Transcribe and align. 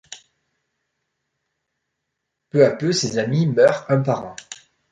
Peu 2.49 2.65
à 2.65 2.71
peu, 2.71 2.91
ses 2.91 3.19
amis 3.19 3.45
meurent 3.45 3.85
un 3.87 4.01
par 4.01 4.25
un. 4.25 4.35